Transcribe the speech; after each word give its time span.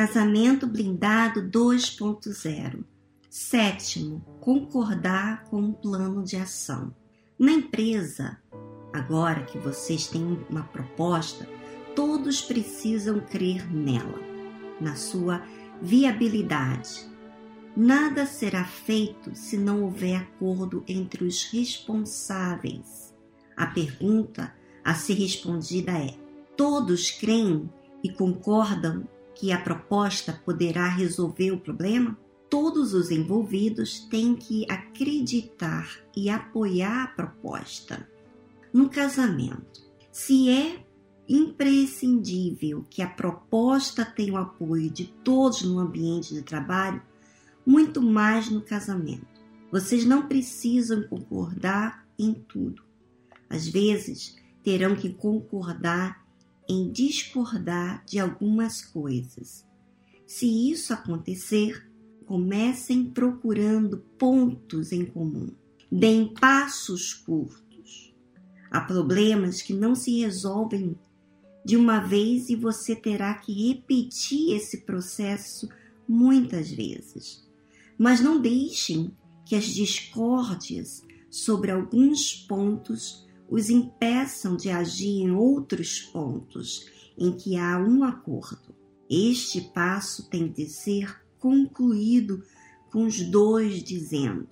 Casamento 0.00 0.66
blindado 0.66 1.42
2.0. 1.42 2.84
Sétimo, 3.28 4.24
concordar 4.40 5.44
com 5.44 5.60
um 5.60 5.72
plano 5.74 6.24
de 6.24 6.36
ação. 6.36 6.94
Na 7.38 7.52
empresa, 7.52 8.38
agora 8.94 9.44
que 9.44 9.58
vocês 9.58 10.06
têm 10.06 10.42
uma 10.48 10.62
proposta, 10.62 11.46
todos 11.94 12.40
precisam 12.40 13.20
crer 13.20 13.70
nela, 13.70 14.18
na 14.80 14.94
sua 14.94 15.42
viabilidade. 15.82 17.06
Nada 17.76 18.24
será 18.24 18.64
feito 18.64 19.34
se 19.34 19.58
não 19.58 19.82
houver 19.82 20.16
acordo 20.16 20.82
entre 20.88 21.24
os 21.24 21.44
responsáveis. 21.44 23.14
A 23.54 23.66
pergunta 23.66 24.50
a 24.82 24.94
ser 24.94 25.12
respondida 25.12 25.92
é: 25.92 26.16
todos 26.56 27.10
creem 27.10 27.68
e 28.02 28.10
concordam 28.10 29.06
que 29.40 29.52
a 29.52 29.58
proposta 29.58 30.34
poderá 30.44 30.86
resolver 30.86 31.50
o 31.50 31.58
problema? 31.58 32.14
Todos 32.50 32.92
os 32.92 33.10
envolvidos 33.10 34.00
têm 34.10 34.36
que 34.36 34.66
acreditar 34.70 35.88
e 36.14 36.28
apoiar 36.28 37.04
a 37.04 37.06
proposta. 37.06 38.06
No 38.70 38.90
casamento, 38.90 39.80
se 40.12 40.50
é 40.50 40.84
imprescindível 41.26 42.84
que 42.90 43.00
a 43.00 43.08
proposta 43.08 44.04
tenha 44.04 44.34
o 44.34 44.36
apoio 44.36 44.90
de 44.90 45.06
todos 45.24 45.62
no 45.62 45.78
ambiente 45.78 46.34
de 46.34 46.42
trabalho, 46.42 47.00
muito 47.64 48.02
mais 48.02 48.50
no 48.50 48.60
casamento. 48.60 49.26
Vocês 49.72 50.04
não 50.04 50.28
precisam 50.28 51.04
concordar 51.04 52.06
em 52.18 52.34
tudo. 52.34 52.82
Às 53.48 53.66
vezes, 53.66 54.36
terão 54.62 54.94
que 54.94 55.08
concordar 55.08 56.26
em 56.70 56.88
discordar 56.88 58.04
de 58.06 58.20
algumas 58.20 58.80
coisas. 58.80 59.66
Se 60.24 60.70
isso 60.70 60.92
acontecer, 60.92 61.90
comecem 62.24 63.10
procurando 63.10 63.98
pontos 64.16 64.92
em 64.92 65.04
comum. 65.04 65.52
Deem 65.90 66.32
passos 66.32 67.12
curtos. 67.12 68.14
Há 68.70 68.82
problemas 68.82 69.60
que 69.60 69.74
não 69.74 69.96
se 69.96 70.20
resolvem 70.20 70.96
de 71.64 71.76
uma 71.76 71.98
vez 71.98 72.48
e 72.48 72.54
você 72.54 72.94
terá 72.94 73.34
que 73.34 73.68
repetir 73.68 74.54
esse 74.54 74.82
processo 74.82 75.68
muitas 76.08 76.70
vezes. 76.70 77.44
Mas 77.98 78.20
não 78.20 78.40
deixem 78.40 79.10
que 79.44 79.56
as 79.56 79.64
discórdias 79.64 81.02
sobre 81.28 81.72
alguns 81.72 82.32
pontos 82.32 83.26
os 83.50 83.68
impeçam 83.68 84.56
de 84.56 84.70
agir 84.70 85.22
em 85.22 85.32
outros 85.32 86.00
pontos 86.00 86.86
em 87.18 87.32
que 87.32 87.56
há 87.56 87.76
um 87.78 88.04
acordo. 88.04 88.74
Este 89.10 89.60
passo 89.60 90.30
tem 90.30 90.46
de 90.46 90.66
ser 90.66 91.20
concluído 91.36 92.44
com 92.92 93.04
os 93.04 93.20
dois 93.20 93.82
dizendo: 93.82 94.48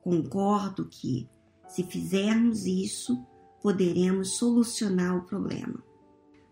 Concordo 0.00 0.88
que, 0.88 1.28
se 1.66 1.82
fizermos 1.82 2.64
isso, 2.64 3.26
poderemos 3.60 4.36
solucionar 4.38 5.16
o 5.16 5.24
problema. 5.24 5.82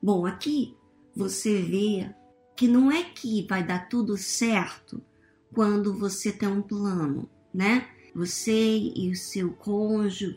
Bom, 0.03 0.27
aqui 0.27 0.77
você 1.15 1.63
vê 1.63 2.13
que 2.57 2.67
não 2.67 2.91
é 2.91 3.05
que 3.05 3.47
vai 3.47 3.65
dar 3.65 3.89
tudo 3.89 4.17
certo 4.17 5.01
quando 5.55 5.97
você 5.97 6.33
tem 6.33 6.49
um 6.49 6.63
plano, 6.63 7.31
né? 7.55 7.89
Você 8.15 8.93
e 8.95 9.11
o 9.11 9.17
seu 9.17 9.53
cônjuge 9.53 10.37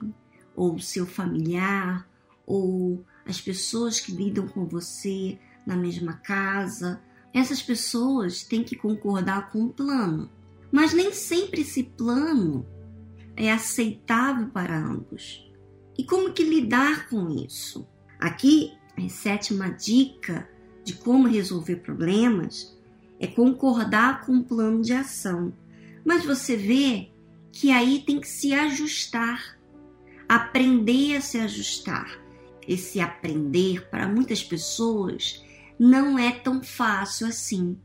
ou 0.59 0.77
seu 0.77 1.07
familiar, 1.07 2.05
ou 2.45 3.01
as 3.25 3.39
pessoas 3.39 3.97
que 4.01 4.11
lidam 4.11 4.45
com 4.45 4.65
você 4.65 5.39
na 5.65 5.77
mesma 5.77 6.15
casa. 6.15 7.01
Essas 7.33 7.61
pessoas 7.61 8.43
têm 8.43 8.61
que 8.61 8.75
concordar 8.75 9.51
com 9.51 9.63
o 9.63 9.69
plano, 9.69 10.29
mas 10.69 10.91
nem 10.91 11.13
sempre 11.13 11.61
esse 11.61 11.83
plano 11.83 12.65
é 13.37 13.49
aceitável 13.49 14.49
para 14.49 14.77
ambos. 14.77 15.49
E 15.97 16.03
como 16.03 16.33
que 16.33 16.43
lidar 16.43 17.07
com 17.07 17.29
isso? 17.29 17.87
Aqui, 18.19 18.73
a 18.97 19.07
sétima 19.07 19.69
dica 19.69 20.45
de 20.83 20.91
como 20.91 21.25
resolver 21.25 21.77
problemas 21.77 22.77
é 23.17 23.27
concordar 23.27 24.25
com 24.25 24.39
o 24.39 24.43
plano 24.43 24.81
de 24.81 24.91
ação. 24.91 25.53
Mas 26.03 26.25
você 26.25 26.57
vê 26.57 27.11
que 27.49 27.71
aí 27.71 28.03
tem 28.05 28.19
que 28.19 28.27
se 28.27 28.53
ajustar 28.53 29.58
aprender 30.29 31.15
a 31.15 31.21
se 31.21 31.39
ajustar. 31.39 32.19
Esse 32.67 33.01
aprender, 33.01 33.89
para 33.89 34.07
muitas 34.07 34.43
pessoas, 34.43 35.43
não 35.79 36.19
é 36.19 36.31
tão 36.31 36.61
fácil 36.61 37.25
assim, 37.25 37.75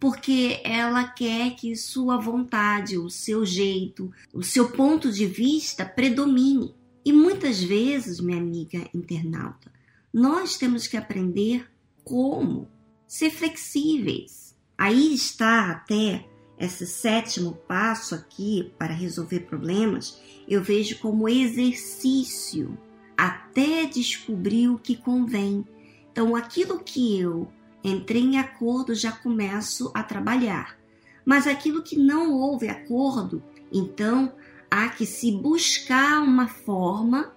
porque 0.00 0.60
ela 0.64 1.04
quer 1.04 1.54
que 1.54 1.76
sua 1.76 2.18
vontade, 2.18 2.98
o 2.98 3.08
seu 3.08 3.46
jeito, 3.46 4.12
o 4.34 4.42
seu 4.42 4.72
ponto 4.72 5.12
de 5.12 5.26
vista 5.26 5.84
predomine. 5.84 6.74
E 7.04 7.12
muitas 7.12 7.62
vezes, 7.62 8.18
minha 8.18 8.38
amiga 8.38 8.84
internauta, 8.92 9.72
nós 10.12 10.58
temos 10.58 10.88
que 10.88 10.96
aprender 10.96 11.70
como 12.02 12.68
ser 13.06 13.30
flexíveis. 13.30 14.56
Aí 14.76 15.14
está 15.14 15.70
até 15.70 16.26
esse 16.58 16.86
sétimo 16.86 17.52
passo 17.68 18.14
aqui 18.14 18.72
para 18.78 18.94
resolver 18.94 19.40
problemas, 19.40 20.20
eu 20.48 20.62
vejo 20.62 20.98
como 20.98 21.28
exercício 21.28 22.78
até 23.16 23.84
descobrir 23.84 24.68
o 24.68 24.78
que 24.78 24.96
convém. 24.96 25.64
Então, 26.10 26.34
aquilo 26.34 26.78
que 26.80 27.18
eu 27.20 27.48
entrei 27.84 28.22
em 28.22 28.38
acordo 28.38 28.94
já 28.94 29.12
começo 29.12 29.90
a 29.94 30.02
trabalhar. 30.02 30.78
Mas 31.24 31.46
aquilo 31.46 31.82
que 31.82 31.96
não 31.96 32.32
houve 32.32 32.68
acordo, 32.68 33.42
então 33.72 34.32
há 34.70 34.88
que 34.88 35.04
se 35.04 35.32
buscar 35.32 36.22
uma 36.22 36.48
forma 36.48 37.32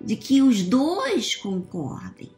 de 0.00 0.16
que 0.16 0.42
os 0.42 0.62
dois 0.62 1.36
concordem. 1.36 2.30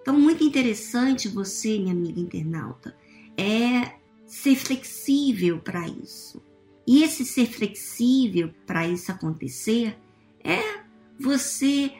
Então, 0.00 0.18
muito 0.18 0.42
interessante 0.42 1.28
você, 1.28 1.78
minha 1.78 1.92
amiga 1.92 2.20
internauta, 2.20 2.96
é 3.36 4.01
ser 4.32 4.56
flexível 4.56 5.58
para 5.58 5.86
isso. 5.86 6.42
E 6.86 7.02
esse 7.02 7.22
ser 7.22 7.46
flexível 7.52 8.50
para 8.66 8.88
isso 8.88 9.12
acontecer 9.12 9.98
é 10.42 10.80
você 11.20 11.92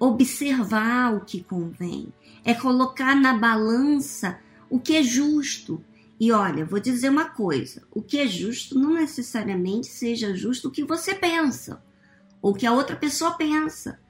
observar 0.00 1.14
o 1.14 1.24
que 1.24 1.44
convém, 1.44 2.12
é 2.44 2.52
colocar 2.52 3.14
na 3.14 3.38
balança 3.38 4.40
o 4.68 4.80
que 4.80 4.96
é 4.96 5.02
justo. 5.04 5.80
E 6.18 6.32
olha, 6.32 6.64
vou 6.64 6.80
dizer 6.80 7.08
uma 7.08 7.30
coisa: 7.30 7.86
o 7.94 8.02
que 8.02 8.18
é 8.18 8.26
justo 8.26 8.76
não 8.76 8.92
necessariamente 8.94 9.86
seja 9.86 10.34
justo 10.34 10.66
o 10.66 10.72
que 10.72 10.82
você 10.82 11.14
pensa 11.14 11.80
ou 12.42 12.52
que 12.52 12.66
a 12.66 12.72
outra 12.72 12.96
pessoa 12.96 13.34
pensa. 13.34 14.00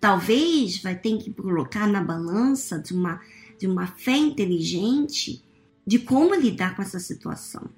Talvez 0.00 0.80
vai 0.80 0.94
ter 0.94 1.18
que 1.18 1.32
colocar 1.32 1.88
na 1.88 2.00
balança 2.00 2.78
de 2.78 2.94
uma, 2.94 3.20
de 3.58 3.66
uma 3.66 3.88
fé 3.88 4.16
inteligente 4.16 5.42
de 5.86 5.98
como 5.98 6.34
lidar 6.34 6.74
com 6.74 6.82
essa 6.82 6.98
situação. 6.98 7.70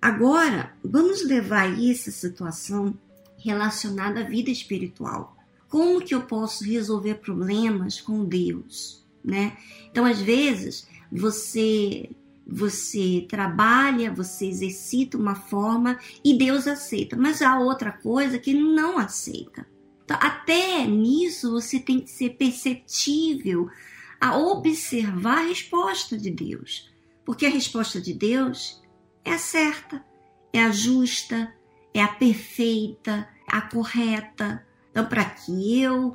Agora, 0.00 0.74
vamos 0.82 1.24
levar 1.24 1.62
aí 1.62 1.90
essa 1.92 2.10
situação 2.10 2.94
relacionada 3.38 4.20
à 4.20 4.24
vida 4.24 4.50
espiritual. 4.50 5.36
Como 5.68 6.02
que 6.02 6.14
eu 6.14 6.22
posso 6.22 6.64
resolver 6.64 7.14
problemas 7.16 8.00
com 8.00 8.24
Deus, 8.24 9.04
né? 9.24 9.56
Então, 9.90 10.04
às 10.04 10.20
vezes, 10.20 10.86
você 11.10 12.10
você 12.44 13.24
trabalha, 13.28 14.12
você 14.12 14.46
exercita 14.46 15.16
uma 15.16 15.34
forma 15.34 15.98
e 16.24 16.36
Deus 16.36 16.66
aceita, 16.66 17.16
mas 17.16 17.40
há 17.40 17.58
outra 17.58 17.92
coisa 17.92 18.38
que 18.38 18.52
não 18.52 18.98
aceita. 18.98 19.64
Então, 20.04 20.18
até 20.20 20.84
nisso 20.86 21.52
você 21.52 21.78
tem 21.78 22.00
que 22.00 22.10
ser 22.10 22.30
perceptível 22.30 23.70
a 24.20 24.36
observar 24.36 25.38
a 25.38 25.48
resposta 25.48 26.18
de 26.18 26.30
Deus. 26.30 26.91
Porque 27.24 27.46
a 27.46 27.50
resposta 27.50 28.00
de 28.00 28.12
Deus 28.12 28.82
é 29.24 29.32
a 29.32 29.38
certa, 29.38 30.04
é 30.52 30.62
a 30.62 30.70
justa, 30.70 31.52
é 31.94 32.02
a 32.02 32.08
perfeita, 32.08 33.28
a 33.46 33.60
correta. 33.60 34.64
Então, 34.90 35.06
para 35.06 35.24
que 35.24 35.80
eu 35.80 36.14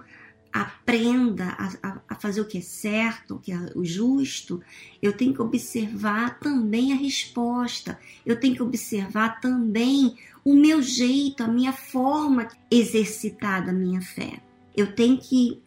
aprenda 0.52 1.56
a, 1.58 2.00
a, 2.10 2.16
fazer 2.16 2.42
o 2.42 2.46
que 2.46 2.58
é 2.58 2.62
certo, 2.62 3.36
o 3.36 3.40
que 3.40 3.52
é 3.52 3.72
o 3.76 3.86
justo, 3.86 4.62
eu 5.02 5.14
tenho 5.14 5.34
que 5.34 5.42
observar 5.42 6.40
também 6.40 6.94
a 6.94 6.96
resposta, 6.96 8.00
eu 8.26 8.40
tenho 8.40 8.56
que 8.56 8.64
observar 8.64 9.40
também 9.40 10.18
o 10.44 10.54
meu 10.54 10.82
jeito, 10.82 11.44
a 11.44 11.48
minha 11.48 11.74
forma 11.74 12.48
exercitada 12.72 13.72
a 13.72 13.74
minha 13.74 14.02
fé. 14.02 14.42
Eu 14.76 14.94
tenho 14.96 15.18
que 15.18 15.62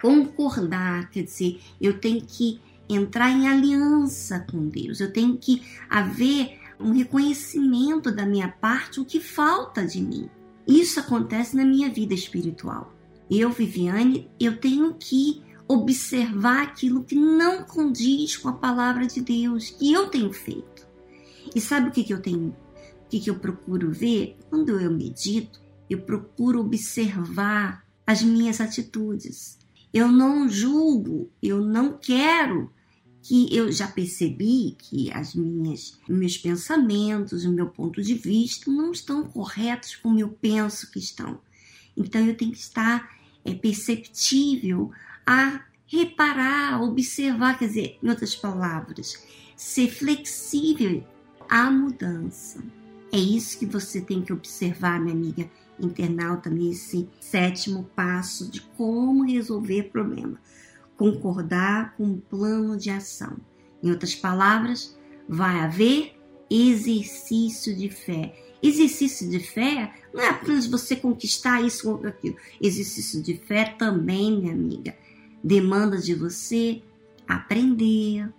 concordar, 0.00 1.10
quer 1.10 1.22
dizer, 1.22 1.60
eu 1.80 1.98
tenho 2.00 2.22
que 2.22 2.60
entrar 2.88 3.30
em 3.30 3.48
aliança 3.48 4.40
com 4.50 4.68
Deus. 4.68 5.00
Eu 5.00 5.12
tenho 5.12 5.36
que 5.36 5.62
haver 5.88 6.58
um 6.78 6.92
reconhecimento 6.92 8.10
da 8.10 8.26
minha 8.26 8.48
parte 8.48 9.00
o 9.00 9.04
que 9.04 9.20
falta 9.20 9.86
de 9.86 10.00
mim. 10.00 10.28
Isso 10.66 11.00
acontece 11.00 11.56
na 11.56 11.64
minha 11.64 11.88
vida 11.90 12.14
espiritual. 12.14 12.92
Eu, 13.30 13.50
Viviane, 13.50 14.30
eu 14.38 14.58
tenho 14.58 14.94
que 14.94 15.42
observar 15.66 16.62
aquilo 16.62 17.04
que 17.04 17.14
não 17.14 17.64
condiz 17.64 18.36
com 18.36 18.48
a 18.48 18.52
palavra 18.52 19.06
de 19.06 19.20
Deus 19.20 19.70
que 19.70 19.92
eu 19.92 20.08
tenho 20.08 20.32
feito. 20.32 20.86
E 21.54 21.60
sabe 21.60 21.88
o 21.88 21.92
que, 21.92 22.04
que 22.04 22.12
eu 22.12 22.20
tenho? 22.20 22.48
O 22.48 23.08
que, 23.08 23.20
que 23.20 23.30
eu 23.30 23.36
procuro 23.36 23.90
ver? 23.90 24.36
Quando 24.50 24.78
eu 24.78 24.90
medito, 24.90 25.60
eu 25.88 26.00
procuro 26.00 26.60
observar 26.60 27.84
as 28.06 28.22
minhas 28.22 28.60
atitudes. 28.60 29.58
Eu 29.92 30.10
não 30.10 30.48
julgo, 30.48 31.30
eu 31.42 31.60
não 31.60 31.98
quero 31.98 32.72
que 33.22 33.54
eu 33.54 33.70
já 33.70 33.86
percebi 33.86 34.74
que 34.78 35.12
as 35.12 35.34
minhas 35.34 35.98
meus 36.08 36.36
pensamentos, 36.36 37.44
o 37.44 37.52
meu 37.52 37.68
ponto 37.68 38.02
de 38.02 38.14
vista 38.14 38.70
não 38.70 38.90
estão 38.90 39.22
corretos 39.24 39.94
como 39.96 40.18
eu 40.18 40.28
penso 40.28 40.90
que 40.90 40.98
estão. 40.98 41.40
Então 41.96 42.24
eu 42.26 42.36
tenho 42.36 42.50
que 42.50 42.58
estar 42.58 43.16
é, 43.44 43.54
perceptível 43.54 44.90
a 45.24 45.64
reparar, 45.86 46.82
observar, 46.82 47.58
quer 47.58 47.68
dizer, 47.68 47.98
em 48.02 48.08
outras 48.08 48.34
palavras, 48.34 49.22
ser 49.56 49.88
flexível 49.88 51.06
à 51.48 51.70
mudança. 51.70 52.64
É 53.12 53.18
isso 53.18 53.58
que 53.58 53.66
você 53.66 54.00
tem 54.00 54.22
que 54.22 54.32
observar, 54.32 54.98
minha 54.98 55.14
amiga 55.14 55.50
internauta, 55.78 56.48
nesse 56.48 57.08
sétimo 57.20 57.84
passo 57.96 58.50
de 58.50 58.60
como 58.60 59.24
resolver 59.24 59.84
problema 59.84 60.38
concordar 61.02 61.96
com 61.96 62.04
um 62.04 62.20
plano 62.20 62.76
de 62.76 62.88
ação. 62.88 63.36
Em 63.82 63.90
outras 63.90 64.14
palavras, 64.14 64.96
vai 65.28 65.58
haver 65.58 66.14
exercício 66.48 67.74
de 67.76 67.88
fé. 67.88 68.32
Exercício 68.62 69.28
de 69.28 69.40
fé 69.40 69.92
não 70.14 70.22
é 70.22 70.28
apenas 70.28 70.66
você 70.66 70.94
conquistar 70.94 71.60
isso 71.60 71.90
ou 71.90 72.06
aquilo. 72.06 72.36
Exercício 72.60 73.20
de 73.20 73.36
fé 73.36 73.74
também, 73.76 74.38
minha 74.38 74.52
amiga, 74.52 74.94
demanda 75.42 75.98
de 75.98 76.14
você 76.14 76.80
aprender, 77.26 78.32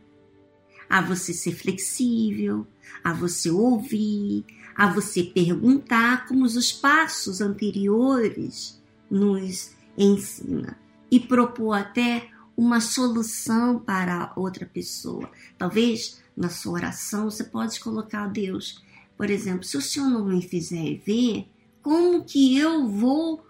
a 0.90 1.02
você 1.02 1.34
ser 1.34 1.52
flexível, 1.52 2.66
a 3.04 3.12
você 3.12 3.50
ouvir, 3.50 4.46
a 4.76 4.88
você 4.88 5.24
perguntar, 5.24 6.28
como 6.28 6.46
os 6.46 6.72
passos 6.72 7.42
anteriores 7.42 8.82
nos 9.10 9.72
ensina, 9.98 10.78
e 11.12 11.20
propor 11.20 11.74
até 11.74 12.30
uma 12.56 12.82
solução 12.82 13.80
para 13.80 14.32
outra 14.36 14.66
pessoa. 14.66 15.30
Talvez 15.58 16.22
na 16.36 16.50
sua 16.50 16.74
oração 16.74 17.30
você 17.30 17.44
pode 17.44 17.80
colocar 17.80 18.24
a 18.24 18.28
Deus, 18.28 18.82
por 19.18 19.30
exemplo, 19.30 19.64
se 19.64 19.78
o 19.78 19.82
Senhor 19.82 20.10
não 20.10 20.26
me 20.26 20.42
fizer 20.42 21.02
ver, 21.06 21.48
como 21.82 22.24
que 22.24 22.58
eu 22.58 22.88
vou 22.88 23.46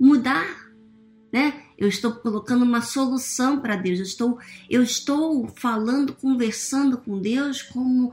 mudar? 0.00 0.72
Né? 1.32 1.62
Eu 1.76 1.88
estou 1.88 2.12
colocando 2.12 2.62
uma 2.62 2.80
solução 2.80 3.60
para 3.60 3.76
Deus. 3.76 3.98
Eu 3.98 4.04
estou, 4.04 4.38
eu 4.70 4.82
estou 4.82 5.48
falando, 5.48 6.14
conversando 6.14 6.96
com 6.96 7.20
Deus 7.20 7.60
como 7.60 8.12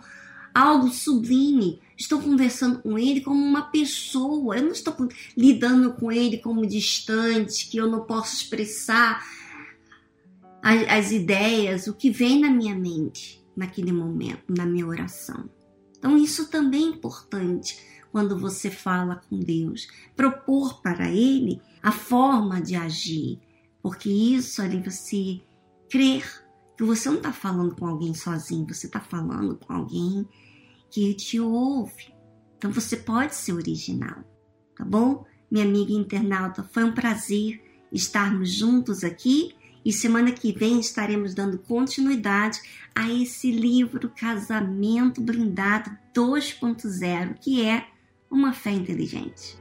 algo 0.54 0.90
sublime. 0.90 1.80
Estou 2.02 2.20
conversando 2.20 2.80
com 2.80 2.98
Ele 2.98 3.22
como 3.22 3.40
uma 3.40 3.62
pessoa. 3.62 4.58
Eu 4.58 4.64
não 4.64 4.72
estou 4.72 4.96
lidando 5.38 5.94
com 5.94 6.12
Ele 6.12 6.40
como 6.40 6.66
distante, 6.66 7.70
que 7.70 7.78
eu 7.78 7.88
não 7.88 8.06
posso 8.06 8.38
expressar 8.38 9.24
as, 10.64 10.88
as 10.90 11.12
ideias, 11.12 11.86
o 11.86 11.94
que 11.94 12.10
vem 12.10 12.40
na 12.40 12.50
minha 12.50 12.74
mente 12.74 13.46
naquele 13.56 13.92
momento, 13.92 14.42
na 14.50 14.66
minha 14.66 14.88
oração. 14.88 15.48
Então, 15.96 16.18
isso 16.18 16.50
também 16.50 16.86
é 16.86 16.90
importante 16.90 17.78
quando 18.12 18.36
você 18.36 18.72
fala 18.72 19.22
com 19.30 19.40
Deus. 19.40 19.88
Propor 20.16 20.82
para 20.82 21.08
Ele 21.08 21.62
a 21.84 21.92
forma 21.92 22.60
de 22.60 22.76
agir, 22.76 23.40
porque 23.80 24.10
isso 24.10 24.60
ali 24.60 24.82
você 24.82 25.40
crer 25.88 26.44
que 26.76 26.84
você 26.84 27.10
não 27.10 27.18
está 27.18 27.32
falando 27.32 27.76
com 27.76 27.86
alguém 27.86 28.16
sozinho, 28.16 28.66
você 28.68 28.88
está 28.88 29.00
falando 29.00 29.56
com 29.56 29.72
alguém 29.72 30.28
que 30.92 31.14
te 31.14 31.40
ouve. 31.40 32.14
Então 32.58 32.72
você 32.72 32.98
pode 32.98 33.34
ser 33.34 33.54
original, 33.54 34.24
tá 34.76 34.86
bom? 34.86 35.26
Minha 35.50 35.66
amiga 35.66 35.94
internauta, 35.94 36.64
foi 36.72 36.84
um 36.84 36.94
prazer 36.94 37.60
estarmos 37.92 38.52
juntos 38.52 39.04
aqui 39.04 39.56
e 39.84 39.92
semana 39.92 40.32
que 40.32 40.52
vem 40.52 40.80
estaremos 40.80 41.34
dando 41.34 41.58
continuidade 41.58 42.62
a 42.94 43.10
esse 43.10 43.52
livro 43.52 44.10
Casamento 44.10 45.20
Blindado 45.22 45.90
2.0, 46.14 47.36
que 47.40 47.66
é 47.66 47.88
uma 48.30 48.54
fé 48.54 48.72
inteligente. 48.72 49.61